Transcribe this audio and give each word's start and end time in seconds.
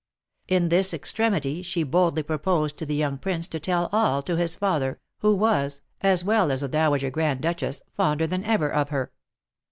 In 0.47 0.69
this 0.69 0.95
extremity 0.95 1.61
she 1.61 1.83
boldly 1.83 2.23
proposed 2.23 2.75
to 2.77 2.87
the 2.87 2.95
young 2.95 3.19
prince 3.19 3.45
to 3.49 3.59
tell 3.59 3.87
all 3.91 4.23
to 4.23 4.35
his 4.35 4.55
father, 4.55 4.99
who 5.19 5.35
was, 5.35 5.83
as 6.01 6.23
well 6.23 6.51
as 6.51 6.61
the 6.61 6.67
Dowager 6.67 7.11
Grand 7.11 7.39
Duchess, 7.41 7.83
fonder 7.93 8.25
than 8.25 8.43
ever 8.43 8.73
of 8.73 8.89
her. 8.89 9.11